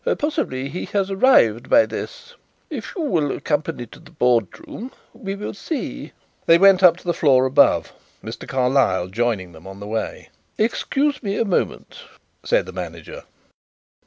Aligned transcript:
Possibly 0.17 0.67
he 0.69 0.85
has 0.93 1.11
arrived 1.11 1.69
by 1.69 1.85
this. 1.85 2.33
If 2.71 2.93
you 2.95 3.03
will 3.03 3.31
accompany 3.31 3.83
me 3.83 3.87
to 3.91 3.99
the 3.99 4.09
boardroom 4.09 4.91
we 5.13 5.35
will 5.35 5.53
see." 5.53 6.11
They 6.47 6.57
went 6.57 6.81
up 6.81 6.97
to 6.97 7.03
the 7.03 7.13
floor 7.13 7.45
above, 7.45 7.93
Mr. 8.23 8.47
Carlyle 8.47 9.09
joining 9.09 9.51
them 9.51 9.67
on 9.67 9.79
the 9.79 9.85
way. 9.85 10.29
"Excuse 10.57 11.21
me 11.21 11.37
a 11.37 11.45
moment," 11.45 11.99
said 12.43 12.65
the 12.65 12.73
manager. 12.73 13.25